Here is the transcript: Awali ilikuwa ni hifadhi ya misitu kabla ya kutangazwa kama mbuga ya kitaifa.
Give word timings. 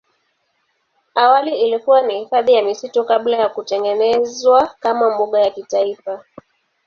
Awali 1.15 1.61
ilikuwa 1.61 2.01
ni 2.01 2.19
hifadhi 2.19 2.53
ya 2.53 2.63
misitu 2.63 3.05
kabla 3.05 3.37
ya 3.37 3.49
kutangazwa 3.49 4.75
kama 4.79 5.15
mbuga 5.15 5.39
ya 5.41 5.49
kitaifa. 5.51 6.25